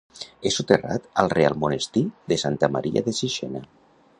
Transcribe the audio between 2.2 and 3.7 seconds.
de Santa Maria de Sixena.